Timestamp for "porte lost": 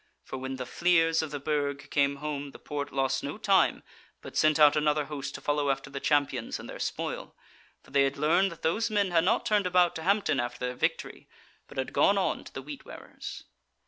2.57-3.23